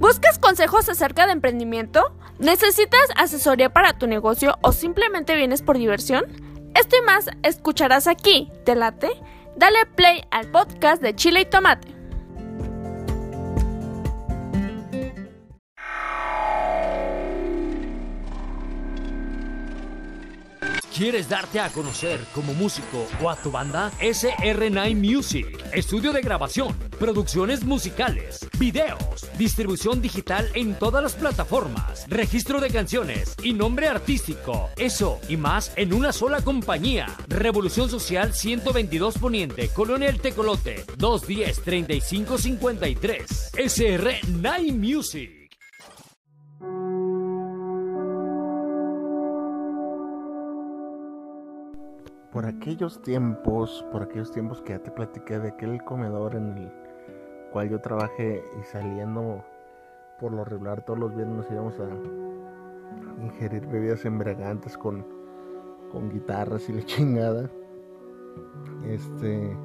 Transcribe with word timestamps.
¿Buscas 0.00 0.38
consejos 0.38 0.88
acerca 0.88 1.26
de 1.26 1.32
emprendimiento? 1.32 2.16
¿Necesitas 2.38 3.06
asesoría 3.16 3.68
para 3.68 3.98
tu 3.98 4.06
negocio 4.06 4.56
o 4.62 4.72
simplemente 4.72 5.36
vienes 5.36 5.60
por 5.60 5.76
diversión? 5.76 6.24
Esto 6.74 6.96
y 6.96 7.04
más 7.04 7.26
escucharás 7.42 8.06
aquí, 8.06 8.50
¿te 8.64 8.74
late? 8.74 9.10
Dale 9.56 9.84
play 9.94 10.22
al 10.30 10.50
podcast 10.50 11.02
de 11.02 11.14
Chile 11.14 11.42
y 11.42 11.44
Tomate. 11.44 12.00
¿Quieres 20.94 21.28
darte 21.28 21.60
a 21.60 21.68
conocer 21.68 22.20
como 22.34 22.52
músico 22.52 23.06
o 23.22 23.30
a 23.30 23.36
tu 23.36 23.50
banda? 23.50 23.90
SR9 24.00 24.94
Music, 24.96 25.46
estudio 25.72 26.12
de 26.12 26.20
grabación, 26.20 26.76
producciones 27.00 27.64
musicales, 27.64 28.46
videos, 28.58 29.26
distribución 29.38 30.02
digital 30.02 30.46
en 30.54 30.74
todas 30.74 31.02
las 31.02 31.14
plataformas, 31.14 32.04
registro 32.08 32.60
de 32.60 32.68
canciones 32.70 33.34
y 33.42 33.54
nombre 33.54 33.88
artístico. 33.88 34.68
Eso 34.76 35.18
y 35.28 35.38
más 35.38 35.72
en 35.76 35.94
una 35.94 36.12
sola 36.12 36.42
compañía. 36.42 37.06
Revolución 37.26 37.88
Social 37.88 38.34
122 38.34 39.16
Poniente, 39.18 39.68
Colonia 39.70 40.10
El 40.10 40.20
Tecolote, 40.20 40.84
210 40.98 41.62
3553. 41.62 43.52
SR9 43.54 44.72
Music. 44.72 45.40
por 52.32 52.46
aquellos 52.46 53.02
tiempos, 53.02 53.84
por 53.90 54.02
aquellos 54.02 54.30
tiempos 54.30 54.62
que 54.62 54.72
ya 54.72 54.78
te 54.78 54.90
platiqué 54.92 55.38
de 55.38 55.48
aquel 55.48 55.82
comedor 55.82 56.36
en 56.36 56.56
el 56.56 56.72
cual 57.52 57.68
yo 57.68 57.80
trabajé 57.80 58.44
y 58.60 58.64
saliendo 58.64 59.44
por 60.18 60.32
lo 60.32 60.44
regular 60.44 60.82
todos 60.82 60.98
los 60.98 61.14
viernes 61.14 61.36
nos 61.36 61.50
íbamos 61.50 61.80
a 61.80 61.88
ingerir 63.22 63.66
bebidas 63.66 64.04
embriagantes 64.04 64.76
con, 64.76 65.06
con 65.90 66.10
guitarras 66.10 66.68
y 66.68 66.72
la 66.72 66.82
chingada. 66.84 67.50
Este, 68.84 69.56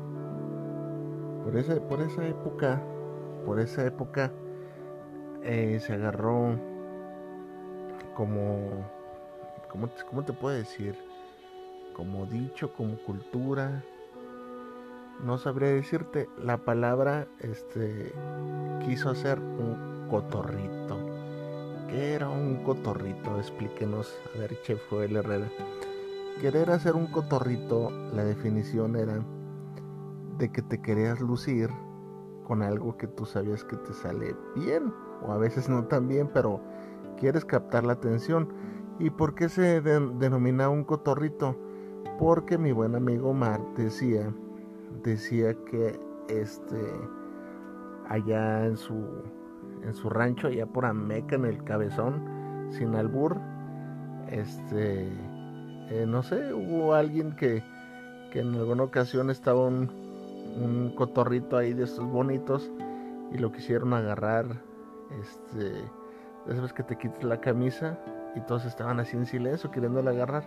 por 1.43 1.55
esa, 1.55 1.75
por 1.87 2.01
esa 2.01 2.27
época, 2.27 2.81
por 3.45 3.59
esa 3.59 3.85
época 3.85 4.31
eh, 5.43 5.79
se 5.79 5.93
agarró 5.93 6.59
como, 8.15 8.85
¿cómo, 9.69 9.89
¿cómo 10.09 10.23
te 10.23 10.33
puedo 10.33 10.55
decir? 10.55 10.95
como 11.95 12.25
dicho, 12.25 12.73
como 12.73 12.97
cultura. 12.97 13.83
No 15.23 15.37
sabría 15.37 15.69
decirte, 15.69 16.29
la 16.37 16.57
palabra 16.57 17.27
este 17.39 18.13
quiso 18.85 19.09
hacer 19.09 19.39
un 19.39 20.07
cotorrito. 20.09 20.97
¿Qué 21.87 22.13
era 22.13 22.29
un 22.29 22.63
cotorrito? 22.63 23.37
Explíquenos, 23.37 24.15
a 24.35 24.39
ver, 24.39 24.61
Chef 24.61 24.81
Joel 24.89 25.15
Herrera. 25.15 25.49
Querer 26.41 26.69
hacer 26.69 26.95
un 26.95 27.07
cotorrito, 27.07 27.91
la 28.13 28.23
definición 28.23 28.95
era 28.95 29.23
de 30.37 30.51
que 30.51 30.61
te 30.61 30.81
querías 30.81 31.21
lucir 31.21 31.69
con 32.45 32.61
algo 32.61 32.97
que 32.97 33.07
tú 33.07 33.25
sabías 33.25 33.63
que 33.63 33.77
te 33.77 33.93
sale 33.93 34.35
bien, 34.55 34.93
o 35.25 35.31
a 35.31 35.37
veces 35.37 35.69
no 35.69 35.85
tan 35.85 36.07
bien, 36.07 36.29
pero 36.33 36.61
quieres 37.17 37.45
captar 37.45 37.85
la 37.85 37.93
atención. 37.93 38.49
¿Y 38.99 39.09
por 39.09 39.33
qué 39.33 39.49
se 39.49 39.81
denomina 39.81 40.69
un 40.69 40.83
cotorrito? 40.83 41.57
porque 42.19 42.57
mi 42.57 42.71
buen 42.71 42.95
amigo 42.95 43.33
Mar 43.33 43.61
decía, 43.75 44.33
decía 45.03 45.53
que 45.65 45.99
este 46.29 46.91
allá 48.07 48.65
en 48.65 48.77
su 48.77 49.23
en 49.83 49.93
su 49.93 50.09
rancho 50.09 50.47
allá 50.47 50.65
por 50.65 50.85
Ameca 50.85 51.35
en 51.35 51.45
el 51.45 51.63
Cabezón, 51.63 52.69
sin 52.71 52.95
albur, 52.95 53.37
este 54.29 55.07
eh, 55.89 56.05
no 56.07 56.23
sé, 56.23 56.53
hubo 56.53 56.95
alguien 56.95 57.35
que, 57.35 57.63
que 58.31 58.39
en 58.39 58.55
alguna 58.55 58.83
ocasión 58.83 59.29
estaba 59.29 59.67
un, 59.67 59.89
un 60.59 60.93
cotorrito 60.95 61.57
ahí 61.57 61.73
de 61.73 61.83
estos 61.83 62.05
bonitos 62.05 62.71
y 63.31 63.37
lo 63.37 63.51
quisieron 63.51 63.93
agarrar, 63.93 64.47
este, 65.21 65.73
vez 66.47 66.73
que 66.73 66.81
te 66.81 66.97
quites 66.97 67.23
la 67.23 67.39
camisa 67.39 67.99
y 68.35 68.41
todos 68.41 68.65
estaban 68.65 68.99
así 68.99 69.15
en 69.15 69.25
silencio 69.27 69.69
queriéndole 69.69 70.09
agarrar. 70.09 70.43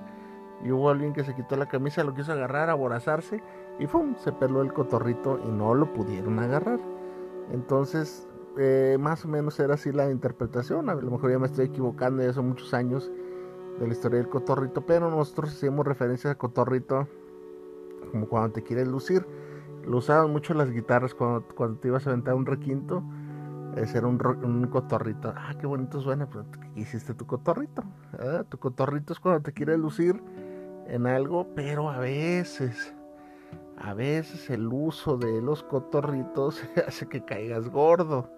Y 0.65 0.72
hubo 0.72 0.91
alguien 0.91 1.12
que 1.12 1.22
se 1.22 1.36
quitó 1.36 1.56
la 1.56 1.66
camisa, 1.66 2.03
lo 2.03 2.15
quiso 2.15 2.32
agarrar, 2.32 2.69
aborazarse 2.69 3.41
y 3.78 3.87
¡fum! 3.87 4.15
se 4.16 4.33
peló 4.33 4.62
el 4.62 4.72
cotorrito 4.72 5.39
y 5.47 5.50
no 5.50 5.75
lo 5.75 5.93
pudieron 5.93 6.39
agarrar. 6.39 6.81
Entonces, 7.53 8.27
eh, 8.56 8.97
más 8.99 9.25
o 9.25 9.28
menos 9.28 9.59
era 9.61 9.75
así 9.75 9.93
la 9.93 10.11
interpretación. 10.11 10.91
A 10.91 10.94
lo 10.94 11.11
mejor 11.11 11.31
ya 11.31 11.39
me 11.39 11.47
estoy 11.47 11.66
equivocando, 11.66 12.22
ya 12.22 12.33
son 12.33 12.49
muchos 12.49 12.75
años 12.75 13.11
de 13.78 13.87
la 13.87 13.93
historia 13.93 14.19
del 14.19 14.28
cotorrito, 14.28 14.84
pero 14.84 15.11
nosotros 15.11 15.53
hacíamos 15.53 15.87
referencia 15.87 16.31
a 16.31 16.34
cotorrito 16.34 17.06
como 18.11 18.27
cuando 18.27 18.53
te 18.53 18.62
quieres 18.62 18.89
lucir. 18.89 19.25
Lo 19.87 19.99
usaban 19.99 20.33
mucho 20.33 20.55
las 20.55 20.71
guitarras 20.71 21.15
cuando, 21.15 21.47
cuando 21.55 21.78
te 21.78 21.89
ibas 21.89 22.06
a 22.06 22.10
aventar 22.10 22.34
un 22.34 22.47
requinto. 22.47 23.03
Era 23.77 24.09
un, 24.09 24.21
un 24.43 24.66
cotorrito. 24.66 25.33
Ah, 25.37 25.55
qué 25.60 25.66
bonito 25.66 26.00
suena, 26.00 26.28
pero 26.28 26.45
hiciste 26.75 27.15
tu 27.15 27.27
cotorrito. 27.27 27.84
Tu 28.49 28.59
cotorrito 28.59 29.12
es 29.12 29.21
cuando 29.21 29.43
te 29.43 29.53
quieres 29.53 29.78
lucir 29.78 30.21
en 30.89 31.06
algo, 31.06 31.47
pero 31.55 31.89
a 31.91 31.99
veces, 31.99 32.95
a 33.81 33.94
veces 33.94 34.50
el 34.50 34.66
uso 34.69 35.16
de 35.16 35.41
los 35.41 35.62
cotorritos 35.62 36.62
hace 36.87 37.09
que 37.09 37.25
caigas 37.25 37.69
gordo. 37.69 38.31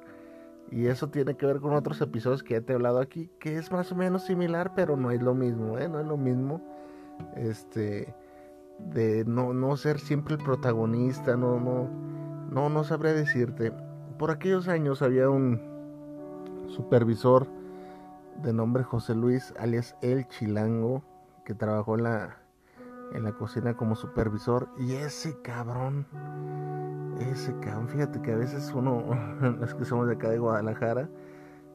Y 0.70 0.86
eso 0.86 1.08
tiene 1.08 1.36
que 1.36 1.46
ver 1.46 1.60
con 1.60 1.74
otros 1.74 2.00
episodios 2.00 2.44
que 2.44 2.54
ya 2.54 2.60
te 2.60 2.72
he 2.72 2.76
hablado 2.76 3.00
aquí, 3.00 3.28
que 3.40 3.56
es 3.56 3.72
más 3.72 3.90
o 3.90 3.96
menos 3.96 4.24
similar, 4.24 4.72
pero 4.76 4.96
no 4.96 5.10
es 5.10 5.20
lo 5.20 5.34
mismo, 5.34 5.78
¿eh? 5.78 5.88
No 5.88 5.98
es 5.98 6.06
lo 6.06 6.16
mismo. 6.16 6.60
Este, 7.34 8.14
de 8.78 9.24
no, 9.24 9.52
no 9.52 9.76
ser 9.76 9.98
siempre 9.98 10.36
el 10.36 10.44
protagonista, 10.44 11.36
no, 11.36 11.58
no, 11.58 11.88
no, 12.50 12.68
no 12.68 12.84
sabré 12.84 13.12
decirte. 13.12 13.72
Por 14.16 14.30
aquellos 14.30 14.68
años 14.68 15.02
había 15.02 15.28
un 15.28 15.60
supervisor 16.68 17.48
de 18.42 18.52
nombre 18.52 18.84
José 18.84 19.14
Luis, 19.14 19.52
alias 19.58 19.96
El 20.02 20.28
Chilango, 20.28 21.02
que 21.44 21.54
trabajó 21.54 21.96
en 21.96 22.04
la, 22.04 22.39
en 23.12 23.24
la 23.24 23.32
cocina 23.32 23.76
como 23.76 23.94
supervisor. 23.94 24.68
Y 24.78 24.92
ese 24.94 25.40
cabrón, 25.42 26.06
ese 27.20 27.54
cabrón, 27.60 27.88
fíjate 27.88 28.20
que 28.22 28.32
a 28.32 28.36
veces 28.36 28.72
uno, 28.74 29.04
los 29.60 29.74
que 29.74 29.84
somos 29.84 30.06
de 30.06 30.14
acá 30.14 30.30
de 30.30 30.38
Guadalajara, 30.38 31.08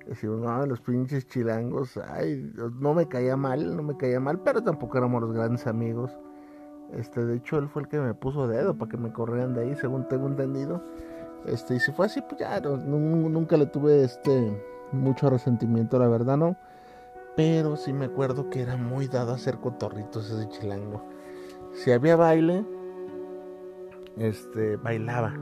decimos, 0.07 0.39
no, 0.39 0.65
los 0.65 0.81
pinches 0.81 1.27
chilangos, 1.27 1.97
ay, 1.97 2.51
no 2.79 2.93
me 2.93 3.07
caía 3.07 3.35
mal, 3.35 3.75
no 3.75 3.83
me 3.83 3.97
caía 3.97 4.19
mal, 4.19 4.39
pero 4.39 4.61
tampoco 4.61 4.97
éramos 4.97 5.21
los 5.21 5.33
grandes 5.33 5.67
amigos. 5.67 6.17
Este, 6.93 7.25
de 7.25 7.37
hecho, 7.37 7.57
él 7.57 7.67
fue 7.67 7.83
el 7.83 7.87
que 7.87 7.99
me 7.99 8.13
puso 8.13 8.47
dedo 8.47 8.77
para 8.77 8.91
que 8.91 8.97
me 8.97 9.11
corrieran 9.11 9.53
de 9.53 9.61
ahí, 9.61 9.75
según 9.75 10.07
tengo 10.07 10.27
entendido. 10.27 10.83
Este, 11.45 11.75
y 11.75 11.79
si 11.79 11.91
fue 11.91 12.05
así, 12.05 12.21
pues 12.21 12.39
ya, 12.39 12.59
nunca 12.59 13.57
le 13.57 13.65
tuve 13.65 14.03
este 14.03 14.63
mucho 14.91 15.29
resentimiento, 15.29 15.97
la 15.99 16.07
verdad, 16.07 16.37
no. 16.37 16.55
Pero 17.35 17.75
sí 17.75 17.91
me 17.91 18.05
acuerdo 18.05 18.49
que 18.49 18.61
era 18.61 18.77
muy 18.77 19.07
dado 19.07 19.31
a 19.31 19.35
hacer 19.35 19.57
cotorritos 19.57 20.29
ese 20.29 20.47
chilango. 20.49 21.14
Si 21.75 21.91
había 21.91 22.15
baile, 22.15 22.65
este, 24.17 24.77
bailaba. 24.77 25.33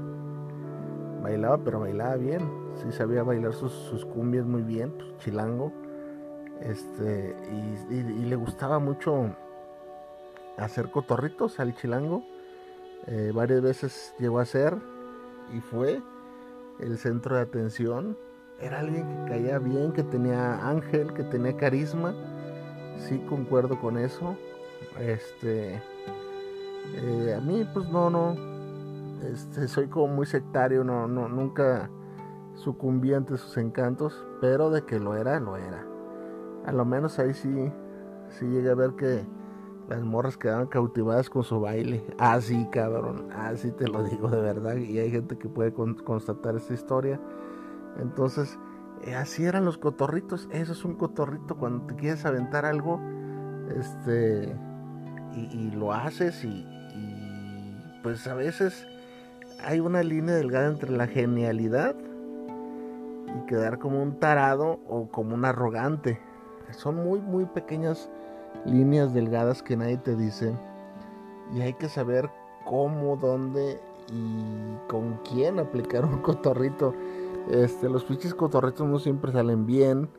Bailaba, 1.22 1.60
pero 1.64 1.82
bailaba 1.82 2.16
bien. 2.16 2.42
Sí 2.76 2.92
sabía 2.92 3.22
bailar 3.22 3.54
sus, 3.54 4.04
cumbias 4.06 4.46
muy 4.46 4.64
bien, 4.64 4.92
pues, 4.98 5.16
chilango. 5.20 5.72
Este, 6.60 7.36
y, 7.90 8.26
le 8.26 8.36
gustaba 8.36 8.80
mucho 8.80 9.36
hacer 10.58 10.90
cotorritos 10.90 11.60
al 11.60 11.76
chilango. 11.76 12.24
Eh, 13.06 13.32
varias 13.34 13.62
veces 13.62 14.16
llegó 14.18 14.40
a 14.40 14.46
ser 14.46 14.76
y 15.56 15.60
fue 15.60 16.02
el 16.80 16.98
centro 16.98 17.36
de 17.36 17.44
atención. 17.44 18.18
Era 18.60 18.80
alguien 18.80 19.06
que 19.08 19.32
caía 19.32 19.60
bien, 19.60 19.92
que 19.92 20.04
tenía 20.04 20.68
ángel, 20.68 21.14
que 21.14 21.24
tenía 21.24 21.56
carisma. 21.56 22.16
Sí, 22.98 23.20
concuerdo 23.30 23.80
con 23.80 24.00
eso. 24.00 24.36
Este 25.00 25.80
eh, 26.96 27.36
a 27.38 27.42
mí 27.42 27.68
pues 27.74 27.90
no, 27.90 28.10
no, 28.10 28.36
este, 29.24 29.68
soy 29.68 29.88
como 29.88 30.08
muy 30.08 30.26
sectario, 30.26 30.84
no, 30.84 31.08
no, 31.08 31.28
nunca 31.28 31.90
sucumbí 32.56 33.14
ante 33.14 33.38
sus 33.38 33.58
encantos, 33.58 34.26
pero 34.42 34.70
de 34.70 34.84
que 34.84 35.00
lo 35.00 35.16
era, 35.16 35.40
lo 35.40 35.58
era. 35.58 35.86
A 36.66 36.72
lo 36.72 36.86
menos 36.86 37.20
ahí 37.20 37.34
sí, 37.34 37.72
sí 38.30 38.46
llegué 38.46 38.70
a 38.70 38.76
ver 38.76 38.92
que 38.92 39.26
las 39.90 40.04
morras 40.04 40.38
quedaban 40.38 40.68
cautivadas 40.68 41.30
con 41.30 41.44
su 41.44 41.60
baile. 41.60 42.06
Así, 42.18 42.66
ah, 42.68 42.72
cabrón, 42.72 43.30
así 43.34 43.72
te 43.72 43.88
lo 43.88 44.04
digo 44.04 44.30
de 44.30 44.42
verdad. 44.42 44.76
Y 44.76 45.00
hay 45.00 45.12
gente 45.12 45.38
que 45.38 45.50
puede 45.50 45.74
constatar 45.74 46.56
esta 46.56 46.74
historia. 46.74 47.20
Entonces, 48.00 48.58
eh, 49.04 49.16
así 49.16 49.46
eran 49.46 49.66
los 49.66 49.78
cotorritos. 49.78 50.48
Eso 50.52 50.72
es 50.72 50.86
un 50.86 50.96
cotorrito 50.96 51.56
cuando 51.56 51.86
te 51.86 51.96
quieres 51.96 52.26
aventar 52.26 52.66
algo. 52.66 53.00
Este 53.76 54.56
y, 55.36 55.72
lo 55.72 55.94
haces 55.94 56.44
y, 56.44 56.66
pues 58.02 58.28
a 58.28 58.34
veces 58.34 58.86
hay 59.64 59.80
una 59.80 60.04
línea 60.04 60.36
delgada 60.36 60.68
entre 60.68 60.92
la 60.92 61.08
genialidad 61.08 61.96
y 63.38 63.46
quedar 63.48 63.80
como 63.80 64.02
un 64.02 64.20
tarado 64.20 64.80
o 64.88 65.08
como 65.10 65.36
un 65.36 65.46
arrogante. 65.46 66.20
Son 66.72 66.96
muy, 66.96 67.22
muy 67.22 67.46
pequeñas 67.46 68.10
líneas 68.66 69.14
delgadas 69.14 69.64
que 69.64 69.78
nadie 69.78 69.98
te 69.98 70.16
dice 70.16 70.54
y 71.54 71.62
hay 71.62 71.74
que 71.74 71.90
saber 71.90 72.30
cómo, 72.66 73.18
dónde 73.18 73.80
y 74.12 74.90
con 74.90 75.20
quién 75.30 75.60
aplicar 75.60 76.06
un 76.06 76.20
cotorrito. 76.22 76.94
Este, 77.50 77.90
los 77.90 78.04
pinches 78.04 78.34
cotorritos 78.34 78.88
no 78.88 79.00
siempre 79.00 79.32
salen 79.32 79.66
bien. 79.66 80.10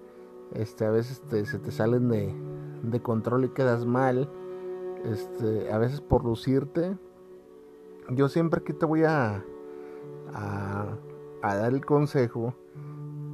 Este, 0.53 0.85
a 0.85 0.91
veces 0.91 1.23
se 1.31 1.59
te 1.59 1.71
salen 1.71 2.09
de, 2.09 2.35
de, 2.83 3.01
control 3.01 3.47
y 3.47 3.49
quedas 3.49 3.85
mal. 3.85 4.29
Este, 5.05 5.73
a 5.73 5.79
veces 5.79 6.01
por 6.01 6.25
lucirte. 6.25 6.97
Yo 8.11 8.29
siempre 8.29 8.61
aquí 8.61 8.73
te 8.73 8.87
voy 8.87 9.05
a, 9.05 9.43
a, 10.33 10.97
dar 11.43 11.73
el 11.73 11.85
consejo 11.85 12.55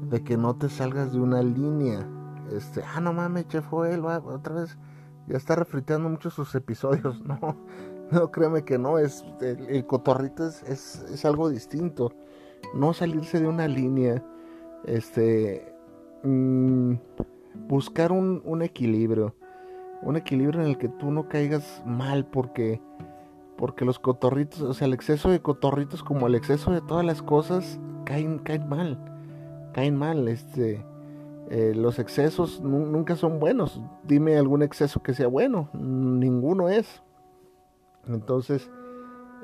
de 0.08 0.22
que 0.22 0.36
no 0.36 0.56
te 0.56 0.68
salgas 0.68 1.12
de 1.12 1.20
una 1.20 1.42
línea. 1.42 2.08
Este, 2.52 2.82
ah, 2.82 3.00
no 3.00 3.12
mames, 3.12 3.48
Chef 3.48 3.64
va, 3.72 4.18
otra 4.18 4.54
vez 4.54 4.78
ya 5.30 5.36
está 5.36 5.54
refriteando 5.54 6.08
mucho 6.08 6.30
sus 6.30 6.54
episodios. 6.54 7.22
No, 7.30 7.56
no, 8.10 8.30
créeme 8.32 8.64
que 8.64 8.76
no, 8.76 8.98
es, 8.98 9.24
el, 9.40 9.86
cotorrito 9.86 10.44
es, 10.44 10.64
es, 10.64 11.24
algo 11.24 11.48
distinto. 11.48 12.12
No 12.74 12.92
salirse 12.92 13.38
de 13.38 13.46
una 13.46 13.68
línea, 13.68 14.24
este, 14.84 15.72
mm, 16.24 16.94
buscar 17.68 18.10
un, 18.10 18.62
equilibrio. 18.62 19.36
Un 20.02 20.16
equilibrio 20.16 20.60
en 20.60 20.66
el 20.66 20.78
que 20.78 20.88
tú 20.88 21.10
no 21.10 21.28
caigas 21.28 21.82
mal 21.84 22.24
porque, 22.24 22.80
porque 23.56 23.84
los 23.84 23.98
cotorritos, 23.98 24.60
o 24.62 24.74
sea, 24.74 24.86
el 24.86 24.94
exceso 24.94 25.30
de 25.30 25.40
cotorritos 25.40 26.02
como 26.02 26.26
el 26.26 26.34
exceso 26.34 26.72
de 26.72 26.80
todas 26.80 27.04
las 27.04 27.22
cosas 27.22 27.78
caen, 28.04 28.38
caen 28.38 28.68
mal. 28.68 28.98
Caen 29.72 29.96
mal, 29.96 30.26
este 30.28 30.84
eh, 31.50 31.74
los 31.74 31.98
excesos 31.98 32.60
nunca 32.62 33.16
son 33.16 33.40
buenos. 33.40 33.82
Dime 34.04 34.38
algún 34.38 34.62
exceso 34.62 35.02
que 35.02 35.14
sea 35.14 35.26
bueno. 35.26 35.68
Ninguno 35.72 36.68
es. 36.68 37.02
Entonces, 38.06 38.70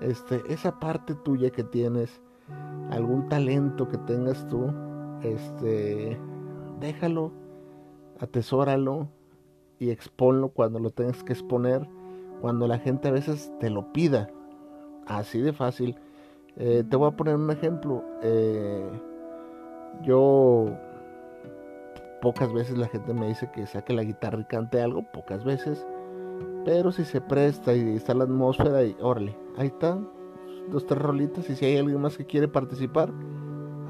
este, 0.00 0.40
esa 0.48 0.78
parte 0.78 1.14
tuya 1.14 1.50
que 1.50 1.64
tienes, 1.64 2.22
algún 2.90 3.28
talento 3.28 3.88
que 3.88 3.98
tengas 3.98 4.46
tú, 4.46 4.72
este, 5.22 6.16
déjalo, 6.78 7.32
atesóralo 8.20 9.08
y 9.78 9.90
exponlo 9.90 10.48
cuando 10.48 10.78
lo 10.78 10.90
tengas 10.90 11.22
que 11.22 11.32
exponer, 11.32 11.88
cuando 12.40 12.66
la 12.66 12.78
gente 12.78 13.08
a 13.08 13.12
veces 13.12 13.52
te 13.60 13.70
lo 13.70 13.92
pida. 13.92 14.30
Así 15.06 15.40
de 15.40 15.52
fácil. 15.52 15.96
Eh, 16.56 16.84
te 16.88 16.96
voy 16.96 17.08
a 17.08 17.16
poner 17.16 17.36
un 17.36 17.50
ejemplo. 17.50 18.02
Eh, 18.22 18.90
yo 20.02 20.76
Pocas 22.20 22.52
veces 22.52 22.78
la 22.78 22.88
gente 22.88 23.12
me 23.12 23.28
dice 23.28 23.50
que 23.52 23.66
saque 23.66 23.92
la 23.92 24.02
guitarra 24.02 24.40
y 24.40 24.44
cante 24.44 24.80
algo, 24.80 25.04
pocas 25.12 25.44
veces. 25.44 25.86
Pero 26.64 26.90
si 26.90 27.04
se 27.04 27.20
presta 27.20 27.74
y 27.74 27.94
está 27.94 28.14
la 28.14 28.24
atmósfera 28.24 28.82
y 28.82 28.96
órale, 29.00 29.36
ahí 29.56 29.68
están 29.68 30.08
dos, 30.68 30.86
tres 30.86 31.00
rolitas. 31.00 31.48
Y 31.50 31.56
si 31.56 31.66
hay 31.66 31.76
alguien 31.76 32.00
más 32.00 32.16
que 32.16 32.24
quiere 32.24 32.48
participar, 32.48 33.12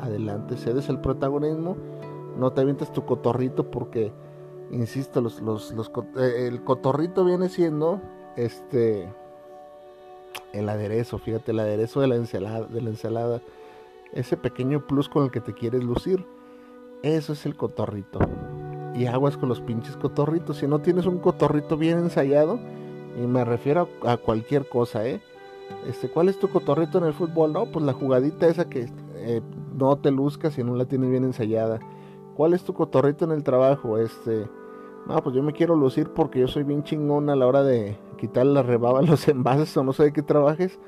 adelante, 0.01 0.57
cedes 0.57 0.89
el 0.89 1.01
protagonismo. 1.01 1.77
No 2.37 2.53
te 2.53 2.61
avientas 2.61 2.93
tu 2.93 3.07
cotorrito 3.07 3.71
porque, 3.71 4.13
insisto, 4.71 5.21
los, 5.21 5.41
los, 5.41 5.73
eh, 6.17 6.49
el 6.49 6.63
cotorrito 6.63 7.25
viene 7.25 7.49
siendo 7.49 8.01
este 8.37 9.09
el 10.53 10.69
aderezo, 10.69 11.19
fíjate, 11.19 11.53
el 11.53 11.61
aderezo 11.61 12.01
de 12.01 12.09
la 12.09 12.17
ensalada, 12.17 12.67
de 12.67 12.81
la 12.81 12.91
ensalada, 12.91 13.43
ese 14.13 14.37
pequeño 14.37 14.87
plus 14.87 15.09
con 15.09 15.25
el 15.25 15.31
que 15.31 15.41
te 15.41 15.53
quieres 15.53 15.85
lucir. 15.85 16.25
Eso 17.03 17.35
es 17.35 17.45
el 17.47 17.57
cotorrito. 17.57 18.19
Y 18.95 19.07
aguas 19.07 19.37
con 19.37 19.49
los 19.49 19.61
pinches 19.61 19.97
cotorritos. 19.97 20.59
Si 20.59 20.67
no 20.67 20.81
tienes 20.81 21.07
un 21.07 21.19
cotorrito 21.19 21.77
bien 21.77 21.99
ensayado, 21.99 22.59
y 23.23 23.27
me 23.27 23.45
refiero 23.45 23.89
a, 24.03 24.17
cualquier 24.17 24.69
cosa, 24.69 25.07
¿eh? 25.07 25.21
Este, 25.87 26.09
¿Cuál 26.09 26.29
es 26.29 26.39
tu 26.39 26.49
cotorrito 26.49 26.99
en 26.99 27.05
el 27.05 27.13
fútbol? 27.13 27.53
No, 27.53 27.67
pues 27.67 27.85
la 27.85 27.93
jugadita 27.93 28.47
esa 28.47 28.69
que 28.69 28.89
eh, 29.17 29.43
no 29.75 29.97
te 29.97 30.11
luzcas 30.11 30.55
si 30.55 30.63
no 30.63 30.75
la 30.75 30.87
tienes 30.87 31.11
bien 31.11 31.25
ensayada. 31.25 31.81
¿Cuál 32.37 32.55
es 32.55 32.65
tu 32.65 32.75
cotorrito 32.75 33.25
en 33.25 33.33
el 33.33 33.43
trabajo? 33.43 33.99
Este, 33.99 34.49
no, 35.07 35.23
pues 35.23 35.35
yo 35.35 35.43
me 35.43 35.53
quiero 35.53 35.75
lucir 35.75 36.11
porque 36.11 36.41
yo 36.41 36.49
soy 36.49 36.65
bien 36.65 36.83
chingón 36.83 37.31
a 37.31 37.37
la 37.37 37.47
hora 37.47 37.63
de 37.63 37.99
quitar 38.19 38.47
la 38.47 38.63
rebaba 38.63 39.03
los 39.03 39.27
envases 39.29 39.77
o 39.77 39.83
no 39.83 39.93
sé 39.93 40.05
de 40.05 40.13
qué 40.13 40.23
trabajes. 40.23 40.79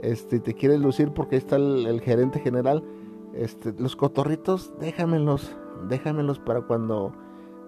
Este, 0.00 0.40
te 0.40 0.54
quieres 0.54 0.80
lucir 0.80 1.12
porque 1.12 1.36
ahí 1.36 1.40
está 1.40 1.56
el 1.56 2.00
gerente 2.00 2.40
general 2.40 2.82
este, 3.34 3.72
los 3.78 3.96
cotorritos, 3.96 4.72
déjamelos, 4.78 5.56
déjamelos 5.88 6.38
para 6.38 6.62
cuando 6.62 7.12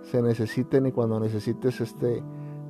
se 0.03 0.21
necesiten 0.21 0.87
y 0.87 0.93
cuando 0.93 1.19
necesites 1.21 1.81
este 1.81 2.23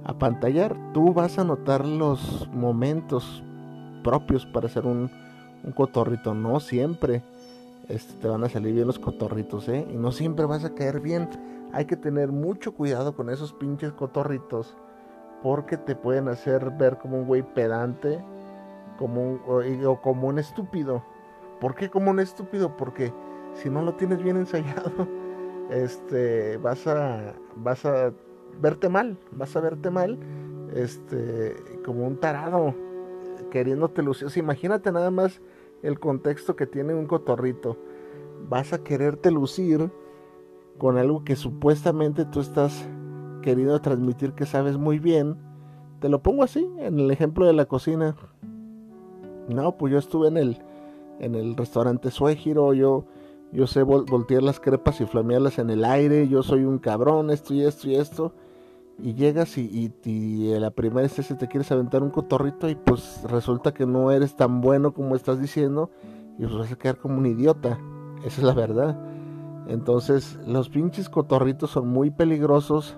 apantallar. 0.04 0.76
Tú 0.92 1.12
vas 1.12 1.38
a 1.38 1.44
notar 1.44 1.84
los 1.86 2.48
momentos 2.52 3.42
propios 4.04 4.46
para 4.46 4.66
hacer 4.66 4.86
un, 4.86 5.10
un 5.64 5.72
cotorrito. 5.72 6.34
No 6.34 6.60
siempre 6.60 7.24
este, 7.88 8.14
te 8.14 8.28
van 8.28 8.44
a 8.44 8.48
salir 8.48 8.74
bien 8.74 8.86
los 8.86 8.98
cotorritos, 8.98 9.68
¿eh? 9.68 9.86
Y 9.90 9.96
no 9.96 10.12
siempre 10.12 10.46
vas 10.46 10.64
a 10.64 10.74
caer 10.74 11.00
bien. 11.00 11.28
Hay 11.72 11.86
que 11.86 11.96
tener 11.96 12.32
mucho 12.32 12.74
cuidado 12.74 13.14
con 13.14 13.30
esos 13.30 13.52
pinches 13.52 13.92
cotorritos. 13.92 14.76
Porque 15.42 15.76
te 15.76 15.94
pueden 15.94 16.28
hacer 16.28 16.70
ver 16.70 16.96
como 16.98 17.18
un 17.18 17.26
güey 17.26 17.42
pedante 17.42 18.24
como 18.96 19.40
o 19.46 20.00
como 20.00 20.28
un 20.28 20.38
estúpido. 20.38 21.04
¿Por 21.60 21.74
qué 21.74 21.90
como 21.90 22.10
un 22.10 22.20
estúpido? 22.20 22.76
Porque 22.76 23.12
si 23.54 23.70
no 23.70 23.82
lo 23.82 23.94
tienes 23.94 24.22
bien 24.22 24.36
ensayado, 24.36 25.08
este, 25.70 26.56
vas 26.58 26.86
a, 26.86 27.34
vas 27.56 27.84
a 27.84 28.12
verte 28.60 28.88
mal, 28.88 29.18
vas 29.32 29.56
a 29.56 29.60
verte 29.60 29.90
mal, 29.90 30.18
este, 30.74 31.56
como 31.84 32.06
un 32.06 32.18
tarado, 32.18 32.74
queriéndote 33.50 34.02
lucir. 34.02 34.28
imagínate 34.36 34.90
nada 34.92 35.10
más 35.10 35.40
el 35.84 36.00
contexto 36.00 36.56
que 36.56 36.66
tiene 36.66 36.94
un 36.94 37.06
cotorrito. 37.06 37.76
Vas 38.48 38.72
a 38.72 38.82
quererte 38.82 39.30
lucir 39.30 39.90
con 40.78 40.98
algo 40.98 41.24
que 41.24 41.36
supuestamente 41.36 42.24
tú 42.24 42.40
estás 42.40 42.88
queriendo 43.42 43.80
transmitir 43.80 44.32
que 44.32 44.46
sabes 44.46 44.76
muy 44.76 44.98
bien. 44.98 45.36
Te 46.00 46.08
lo 46.08 46.22
pongo 46.22 46.42
así, 46.42 46.68
en 46.78 46.98
el 46.98 47.10
ejemplo 47.10 47.46
de 47.46 47.52
la 47.52 47.66
cocina. 47.66 48.16
No, 49.48 49.76
pues 49.76 49.92
yo 49.92 49.98
estuve 49.98 50.28
en 50.28 50.36
el 50.38 50.58
en 51.20 51.34
el 51.34 51.56
restaurante 51.56 52.10
Suegiro, 52.10 52.74
yo, 52.74 53.04
yo 53.52 53.66
sé 53.66 53.82
voltear 53.82 54.42
las 54.42 54.60
crepas 54.60 55.00
y 55.00 55.06
flamearlas 55.06 55.58
en 55.58 55.70
el 55.70 55.84
aire, 55.84 56.28
yo 56.28 56.42
soy 56.42 56.64
un 56.64 56.78
cabrón, 56.78 57.30
esto 57.30 57.54
y 57.54 57.62
esto 57.62 57.88
y 57.88 57.96
esto. 57.96 58.32
Y 58.98 59.14
llegas 59.14 59.58
y, 59.58 59.92
y, 60.04 60.58
la 60.58 60.70
primera 60.70 61.08
se 61.08 61.34
te 61.34 61.48
quieres 61.48 61.70
aventar 61.72 62.02
un 62.02 62.10
cotorrito 62.10 62.68
y 62.68 62.74
pues 62.74 63.22
resulta 63.28 63.74
que 63.74 63.86
no 63.86 64.10
eres 64.12 64.36
tan 64.36 64.60
bueno 64.60 64.94
como 64.94 65.16
estás 65.16 65.40
diciendo 65.40 65.90
y 66.38 66.42
pues 66.42 66.54
vas 66.56 66.72
a 66.72 66.76
quedar 66.76 66.98
como 66.98 67.18
un 67.18 67.26
idiota. 67.26 67.78
Esa 68.24 68.40
es 68.40 68.42
la 68.42 68.54
verdad. 68.54 68.96
Entonces 69.66 70.38
los 70.46 70.68
pinches 70.68 71.08
cotorritos 71.08 71.70
son 71.70 71.88
muy 71.88 72.10
peligrosos, 72.10 72.96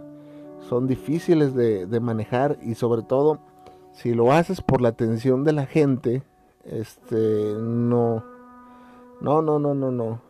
son 0.68 0.86
difíciles 0.86 1.54
de, 1.54 1.86
de 1.86 2.00
manejar 2.00 2.58
y 2.62 2.74
sobre 2.74 3.02
todo 3.02 3.40
si 3.96 4.12
lo 4.12 4.32
haces 4.32 4.60
por 4.60 4.82
la 4.82 4.90
atención 4.90 5.42
de 5.42 5.52
la 5.52 5.64
gente, 5.64 6.22
este, 6.64 7.54
no. 7.58 8.22
No, 9.22 9.40
no, 9.40 9.58
no, 9.58 9.74
no, 9.74 9.90
no. 9.90 10.20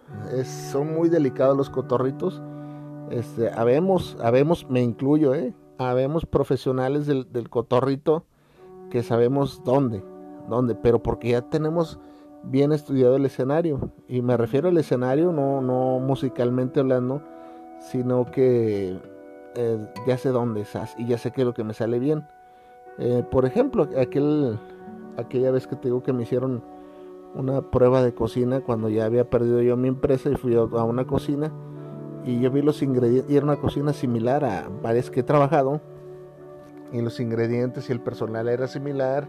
Son 0.71 0.95
muy 0.95 1.09
delicados 1.09 1.57
los 1.57 1.69
cotorritos. 1.69 2.41
Este, 3.11 3.51
habemos, 3.51 4.17
habemos, 4.21 4.69
me 4.69 4.83
incluyo, 4.83 5.35
eh. 5.35 5.55
Habemos 5.79 6.25
profesionales 6.27 7.07
del, 7.07 7.31
del 7.33 7.51
cotorrito 7.51 8.25
que 8.91 9.03
sabemos 9.03 9.63
dónde, 9.65 10.03
dónde, 10.49 10.75
pero 10.75 11.03
porque 11.03 11.31
ya 11.31 11.43
tenemos 11.43 11.99
bien 12.45 12.73
estudiado 12.73 13.17
el 13.17 13.27
escenario. 13.27 13.91
Y 14.09 14.23
me 14.23 14.37
refiero 14.37 14.69
al 14.69 14.79
escenario, 14.79 15.33
no, 15.33 15.61
no 15.61 15.99
musicalmente 15.99 16.81
hablando, 16.81 17.23
sino 17.81 18.31
que 18.31 18.99
eh, 19.55 19.87
ya 20.07 20.19
sé 20.19 20.31
dónde 20.31 20.63
estás 20.63 20.95
y 20.99 21.07
ya 21.07 21.19
sé 21.19 21.33
que 21.33 21.43
es 21.43 21.47
lo 21.47 21.55
que 21.55 21.65
me 21.65 21.75
sale 21.75 21.99
bien. 21.99 22.27
Eh, 22.99 23.25
por 23.31 23.45
ejemplo, 23.45 23.89
aquel 23.99 24.59
aquella 25.17 25.51
vez 25.51 25.67
que 25.67 25.77
te 25.77 25.89
digo 25.89 26.03
que 26.03 26.13
me 26.13 26.23
hicieron 26.23 26.63
una 27.35 27.71
prueba 27.71 28.03
de 28.03 28.15
cocina 28.15 28.61
cuando 28.61 28.89
ya 28.89 29.05
había 29.05 29.29
perdido 29.29 29.61
yo 29.63 29.77
mi 29.77 29.89
empresa 29.89 30.31
y 30.31 30.37
fui 30.37 30.55
a 30.55 30.63
una 30.63 31.07
cocina 31.07 31.53
y 32.27 32.41
yo 32.41 32.51
vi 32.51 32.61
los 32.61 32.83
ingredientes 32.83 33.31
y 33.31 33.37
era 33.37 33.47
una 33.47 33.57
cocina 33.57 33.93
similar 33.95 34.45
a 34.45 34.69
varias 34.83 35.11
que 35.11 35.21
he 35.21 35.23
trabajado 35.23 35.81
y 36.93 37.01
los 37.01 37.21
ingredientes 37.21 37.89
y 37.89 37.93
el 37.93 38.01
personal 38.01 38.49
era 38.49 38.67
similar 38.67 39.27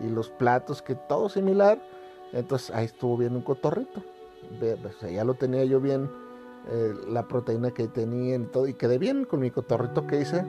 y 0.00 0.08
los 0.08 0.30
platos 0.30 0.82
que 0.82 0.94
todo 0.94 1.28
similar 1.28 1.80
entonces 2.32 2.70
ahí 2.74 2.86
estuvo 2.86 3.16
bien 3.16 3.34
un 3.34 3.42
cotorrito. 3.42 4.02
Ya 5.10 5.24
lo 5.24 5.34
tenía 5.34 5.64
yo 5.64 5.80
bien 5.80 6.10
eh, 6.70 6.94
la 7.08 7.26
proteína 7.28 7.70
que 7.70 7.88
tenía 7.88 8.36
y 8.36 8.38
todo 8.46 8.66
y 8.66 8.74
quedé 8.74 8.98
bien 8.98 9.24
con 9.24 9.40
mi 9.40 9.50
cotorrito 9.50 10.06
que 10.06 10.20
hice. 10.20 10.44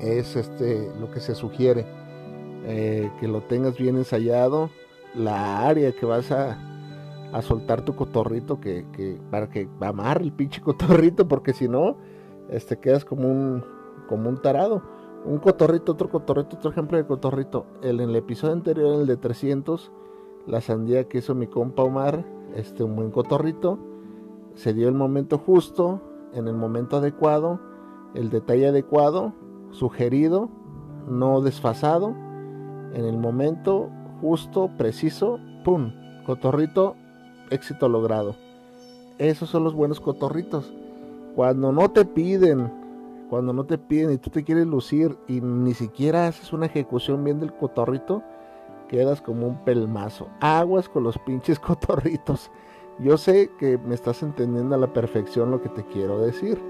Es 0.00 0.36
este 0.36 0.92
lo 1.00 1.10
que 1.10 1.20
se 1.20 1.34
sugiere 1.34 1.86
eh, 2.64 3.10
que 3.20 3.28
lo 3.28 3.42
tengas 3.42 3.76
bien 3.76 3.96
ensayado, 3.96 4.70
la 5.14 5.66
área 5.66 5.92
que 5.92 6.06
vas 6.06 6.30
a, 6.30 6.58
a 7.34 7.42
soltar 7.42 7.84
tu 7.84 7.96
cotorrito 7.96 8.60
que, 8.60 8.86
que 8.92 9.20
para 9.28 9.50
que 9.50 9.68
amar 9.80 10.22
el 10.22 10.32
pinche 10.32 10.60
cotorrito 10.60 11.26
porque 11.28 11.52
si 11.52 11.68
no 11.68 11.96
este 12.48 12.78
quedas 12.78 13.04
como 13.04 13.28
un 13.28 13.64
como 14.08 14.28
un 14.28 14.40
tarado. 14.40 14.82
Un 15.24 15.38
cotorrito 15.38 15.92
otro 15.92 16.10
cotorrito 16.10 16.56
otro 16.56 16.70
ejemplo 16.70 16.96
de 16.96 17.06
cotorrito. 17.06 17.66
El, 17.82 18.00
en 18.00 18.10
el 18.10 18.16
episodio 18.16 18.52
anterior 18.52 19.00
el 19.00 19.06
de 19.06 19.16
300 19.16 19.90
la 20.46 20.60
sandía 20.60 21.08
que 21.08 21.18
hizo 21.18 21.34
mi 21.34 21.48
compa 21.48 21.82
Omar 21.82 22.24
este 22.54 22.84
un 22.84 22.94
buen 22.94 23.10
cotorrito 23.10 23.78
se 24.54 24.72
dio 24.72 24.88
el 24.88 24.94
momento 24.94 25.38
justo 25.38 26.00
en 26.34 26.46
el 26.46 26.54
momento 26.54 26.98
adecuado 26.98 27.58
el 28.14 28.30
detalle 28.30 28.68
adecuado 28.68 29.32
sugerido 29.70 30.50
no 31.08 31.40
desfasado 31.40 32.10
en 32.92 33.06
el 33.06 33.16
momento 33.16 33.90
justo 34.20 34.70
preciso 34.76 35.40
pum 35.64 35.92
cotorrito 36.26 36.94
éxito 37.54 37.88
logrado. 37.88 38.34
Esos 39.18 39.48
son 39.48 39.64
los 39.64 39.74
buenos 39.74 40.00
cotorritos. 40.00 40.72
Cuando 41.34 41.72
no 41.72 41.90
te 41.90 42.04
piden, 42.04 42.70
cuando 43.30 43.52
no 43.52 43.64
te 43.64 43.78
piden 43.78 44.12
y 44.12 44.18
tú 44.18 44.30
te 44.30 44.44
quieres 44.44 44.66
lucir 44.66 45.16
y 45.28 45.40
ni 45.40 45.74
siquiera 45.74 46.26
haces 46.26 46.52
una 46.52 46.66
ejecución 46.66 47.24
bien 47.24 47.40
del 47.40 47.52
cotorrito, 47.52 48.22
quedas 48.88 49.20
como 49.20 49.46
un 49.46 49.64
pelmazo. 49.64 50.28
Aguas 50.40 50.88
con 50.88 51.04
los 51.04 51.18
pinches 51.18 51.58
cotorritos. 51.60 52.50
Yo 53.00 53.16
sé 53.16 53.50
que 53.58 53.78
me 53.78 53.94
estás 53.94 54.22
entendiendo 54.22 54.74
a 54.74 54.78
la 54.78 54.92
perfección 54.92 55.50
lo 55.50 55.60
que 55.60 55.68
te 55.68 55.84
quiero 55.84 56.20
decir. 56.20 56.60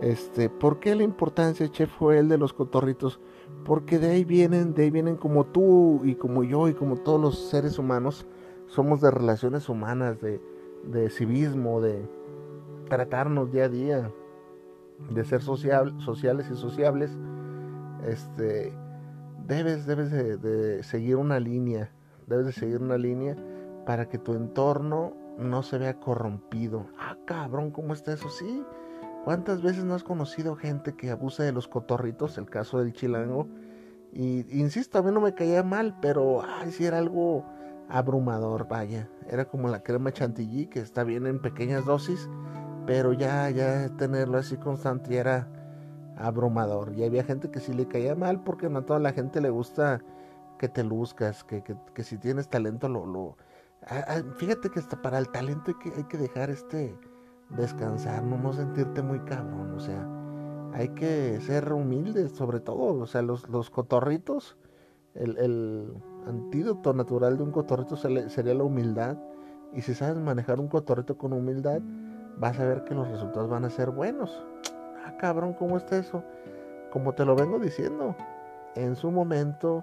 Este, 0.00 0.48
¿por 0.48 0.78
qué 0.78 0.94
la 0.94 1.02
importancia, 1.02 1.68
chef, 1.70 1.90
fue 1.90 2.18
el 2.18 2.28
de 2.28 2.38
los 2.38 2.52
cotorritos? 2.52 3.20
Porque 3.64 3.98
de 3.98 4.10
ahí 4.10 4.24
vienen, 4.24 4.72
de 4.72 4.84
ahí 4.84 4.90
vienen 4.90 5.16
como 5.16 5.44
tú 5.44 6.00
y 6.04 6.14
como 6.14 6.44
yo 6.44 6.68
y 6.68 6.74
como 6.74 6.96
todos 6.96 7.20
los 7.20 7.38
seres 7.50 7.78
humanos 7.78 8.24
somos 8.68 9.00
de 9.00 9.10
relaciones 9.10 9.68
humanas, 9.68 10.18
de, 10.20 11.10
civismo, 11.10 11.80
de 11.80 12.08
tratarnos 12.88 13.50
día 13.50 13.64
a 13.64 13.68
día, 13.68 14.10
de 15.10 15.24
ser 15.24 15.42
sociales 15.42 16.46
y 16.50 16.54
sociables, 16.54 17.10
este, 18.06 18.72
debes, 19.46 19.86
debes 19.86 20.10
de, 20.10 20.82
seguir 20.82 21.16
una 21.16 21.40
línea, 21.40 21.90
debes 22.26 22.46
de 22.46 22.52
seguir 22.52 22.80
una 22.80 22.98
línea 22.98 23.36
para 23.86 24.08
que 24.08 24.18
tu 24.18 24.34
entorno 24.34 25.14
no 25.38 25.62
se 25.62 25.78
vea 25.78 25.98
corrompido. 25.98 26.86
Ah, 26.98 27.16
cabrón, 27.24 27.70
¿cómo 27.70 27.94
está 27.94 28.12
eso? 28.12 28.28
Sí. 28.28 28.64
¿Cuántas 29.24 29.62
veces 29.62 29.84
no 29.84 29.94
has 29.94 30.04
conocido 30.04 30.56
gente 30.56 30.94
que 30.94 31.10
abusa 31.10 31.42
de 31.42 31.52
los 31.52 31.68
cotorritos? 31.68 32.38
El 32.38 32.46
caso 32.46 32.78
del 32.78 32.92
chilango. 32.92 33.48
Y 34.12 34.44
insisto, 34.58 34.98
a 34.98 35.02
mí 35.02 35.10
no 35.12 35.20
me 35.20 35.34
caía 35.34 35.62
mal, 35.62 35.98
pero 36.00 36.42
ay, 36.42 36.70
si 36.70 36.86
era 36.86 36.98
algo 36.98 37.44
abrumador, 37.88 38.68
vaya. 38.68 39.08
Era 39.28 39.46
como 39.46 39.68
la 39.68 39.82
crema 39.82 40.12
chantilly 40.12 40.66
que 40.66 40.80
está 40.80 41.04
bien 41.04 41.26
en 41.26 41.40
pequeñas 41.40 41.84
dosis, 41.84 42.28
pero 42.86 43.12
ya, 43.12 43.48
ya 43.50 43.88
tenerlo 43.96 44.38
así 44.38 44.56
constante 44.56 45.16
era 45.16 45.48
abrumador. 46.16 46.92
Y 46.94 47.04
había 47.04 47.24
gente 47.24 47.50
que 47.50 47.60
sí 47.60 47.72
le 47.72 47.86
caía 47.86 48.14
mal 48.14 48.42
porque 48.42 48.68
no 48.68 48.80
a 48.80 48.86
toda 48.86 48.98
la 48.98 49.12
gente 49.12 49.40
le 49.40 49.50
gusta 49.50 50.00
que 50.58 50.68
te 50.68 50.82
luzcas, 50.82 51.44
que, 51.44 51.62
que, 51.62 52.02
si 52.02 52.18
tienes 52.18 52.48
talento 52.48 52.88
lo... 52.88 53.06
lo 53.06 53.36
fíjate 54.36 54.70
que 54.70 54.80
hasta 54.80 55.00
para 55.00 55.18
el 55.18 55.28
talento 55.28 55.70
hay 55.70 55.74
que, 55.74 55.96
hay 55.96 56.04
que 56.04 56.18
dejar 56.18 56.50
este 56.50 56.98
descansar, 57.50 58.24
no, 58.24 58.36
no 58.36 58.52
sentirte 58.52 59.02
muy 59.02 59.20
cabrón, 59.20 59.72
o 59.74 59.80
sea, 59.80 60.06
hay 60.74 60.88
que 60.90 61.40
ser 61.40 61.72
humildes 61.72 62.32
sobre 62.32 62.60
todo, 62.60 63.00
o 63.00 63.06
sea, 63.06 63.22
los, 63.22 63.48
los 63.48 63.70
cotorritos, 63.70 64.56
el, 65.14 65.38
el 65.38 65.94
antídoto 66.28 66.92
natural 66.92 67.36
de 67.36 67.42
un 67.42 67.50
cotorrito 67.50 67.96
sería 67.96 68.54
la 68.54 68.64
humildad. 68.64 69.16
Y 69.72 69.82
si 69.82 69.94
sabes 69.94 70.16
manejar 70.16 70.60
un 70.60 70.68
cotorrito 70.68 71.18
con 71.18 71.32
humildad, 71.32 71.80
vas 72.38 72.58
a 72.58 72.64
ver 72.64 72.84
que 72.84 72.94
los 72.94 73.08
resultados 73.08 73.48
van 73.48 73.64
a 73.64 73.70
ser 73.70 73.90
buenos. 73.90 74.44
Ah, 75.06 75.16
cabrón, 75.16 75.54
¿cómo 75.54 75.78
está 75.78 75.96
eso? 75.96 76.22
Como 76.92 77.14
te 77.14 77.24
lo 77.24 77.34
vengo 77.34 77.58
diciendo, 77.58 78.14
en 78.74 78.94
su 78.94 79.10
momento, 79.10 79.82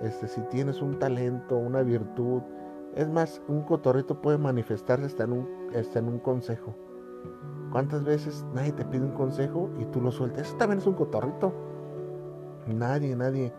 este, 0.00 0.26
si 0.26 0.40
tienes 0.50 0.82
un 0.82 0.98
talento, 0.98 1.56
una 1.56 1.82
virtud, 1.82 2.42
es 2.96 3.08
más, 3.08 3.40
un 3.46 3.62
cotorrito 3.62 4.20
puede 4.20 4.36
manifestarse 4.36 5.06
hasta 5.06 5.24
en 5.24 5.32
un, 5.32 5.48
hasta 5.76 6.00
en 6.00 6.08
un 6.08 6.18
consejo. 6.18 6.74
¿Cuántas 7.70 8.02
veces 8.02 8.44
nadie 8.52 8.72
te 8.72 8.84
pide 8.84 9.04
un 9.04 9.12
consejo 9.12 9.70
y 9.78 9.84
tú 9.84 10.00
lo 10.00 10.10
sueltas? 10.10 10.48
Eso 10.48 10.56
también 10.56 10.80
es 10.80 10.86
un 10.88 10.94
cotorrito. 10.94 11.52
Nadie, 12.66 13.14
nadie 13.14 13.52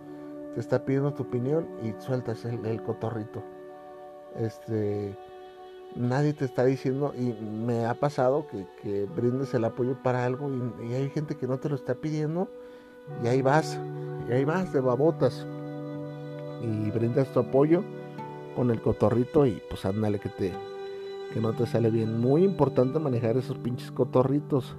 está 0.59 0.85
pidiendo 0.85 1.13
tu 1.13 1.23
opinión 1.23 1.67
y 1.83 1.93
sueltas 2.01 2.45
el, 2.45 2.81
cotorrito. 2.83 3.43
Este, 4.35 5.15
nadie 5.95 6.33
te 6.33 6.45
está 6.45 6.65
diciendo, 6.65 7.13
y 7.17 7.33
me 7.33 7.85
ha 7.85 7.95
pasado 7.95 8.47
que, 8.81 9.07
brindes 9.15 9.53
el 9.53 9.65
apoyo 9.65 10.01
para 10.03 10.25
algo 10.25 10.49
y, 10.83 10.93
hay 10.93 11.09
gente 11.09 11.35
que 11.35 11.47
no 11.47 11.57
te 11.59 11.69
lo 11.69 11.75
está 11.75 11.95
pidiendo 11.95 12.49
y 13.23 13.27
ahí 13.27 13.41
vas, 13.41 13.79
y 14.27 14.33
ahí 14.33 14.45
vas 14.45 14.71
de 14.73 14.81
babotas 14.81 15.45
y 16.61 16.91
brindas 16.91 17.31
tu 17.31 17.39
apoyo 17.39 17.83
con 18.55 18.69
el 18.71 18.81
cotorrito 18.81 19.45
y 19.45 19.61
pues 19.69 19.85
ándale 19.85 20.19
que 20.19 20.29
te 20.29 20.53
que 21.33 21.39
no 21.39 21.53
te 21.53 21.65
sale 21.65 21.91
bien. 21.91 22.19
Muy 22.19 22.43
importante 22.43 22.99
manejar 22.99 23.37
esos 23.37 23.57
pinches 23.57 23.91
cotorritos. 23.91 24.75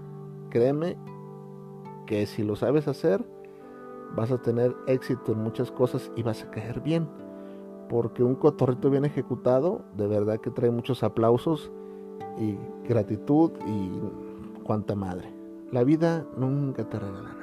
Créeme 0.51 0.97
que 2.07 2.27
si 2.27 2.43
lo 2.43 2.57
sabes 2.57 2.89
hacer, 2.89 3.25
vas 4.15 4.31
a 4.31 4.39
tener 4.39 4.75
éxito 4.87 5.33
en 5.33 5.43
muchas 5.43 5.71
cosas 5.71 6.11
y 6.17 6.23
vas 6.23 6.43
a 6.43 6.51
caer 6.51 6.81
bien. 6.81 7.09
Porque 7.89 8.23
un 8.23 8.37
cotorrito 8.37 8.91
bien 8.91 9.05
ejecutado, 9.05 9.83
de 9.97 10.07
verdad 10.07 10.41
que 10.41 10.51
trae 10.51 10.71
muchos 10.71 11.03
aplausos 11.03 11.73
y 12.39 12.57
gratitud 12.89 13.51
y 13.67 14.63
cuanta 14.63 14.95
madre. 14.95 15.35
La 15.73 15.85
vida 15.85 16.25
nunca 16.37 16.89
te 16.89 16.99
regala 16.99 17.40